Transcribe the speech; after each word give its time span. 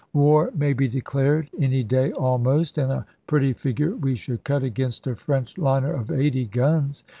War 0.13 0.49
may 0.57 0.73
be 0.73 0.87
declared 0.87 1.51
any 1.59 1.83
day 1.83 2.11
almost, 2.13 2.79
and 2.79 2.91
a 2.91 3.05
pretty 3.27 3.53
figure 3.53 3.95
we 3.95 4.15
should 4.15 4.43
cut 4.43 4.63
against 4.63 5.05
a 5.05 5.15
French 5.15 5.59
liner 5.59 5.93
of 5.93 6.09
80 6.09 6.45
guns. 6.45 7.03